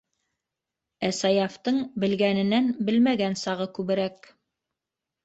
Ә 1.07 1.11
Саяфтың 1.17 1.77
белгәненән 2.03 2.71
белмәгән 2.87 3.37
сағы 3.43 3.69
күберәк. 3.77 4.31